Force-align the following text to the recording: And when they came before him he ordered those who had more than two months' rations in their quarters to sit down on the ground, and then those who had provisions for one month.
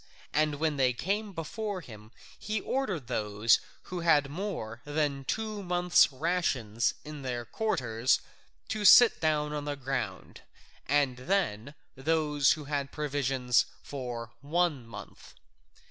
And 0.33 0.55
when 0.55 0.77
they 0.77 0.93
came 0.93 1.31
before 1.31 1.81
him 1.81 2.09
he 2.39 2.59
ordered 2.59 3.05
those 3.05 3.59
who 3.83 3.99
had 3.99 4.31
more 4.31 4.81
than 4.83 5.25
two 5.25 5.61
months' 5.61 6.11
rations 6.11 6.95
in 7.05 7.21
their 7.21 7.45
quarters 7.45 8.19
to 8.69 8.83
sit 8.83 9.19
down 9.21 9.53
on 9.53 9.65
the 9.65 9.75
ground, 9.75 10.41
and 10.87 11.17
then 11.17 11.75
those 11.93 12.53
who 12.53 12.63
had 12.63 12.91
provisions 12.91 13.67
for 13.83 14.31
one 14.41 14.87
month. 14.87 15.35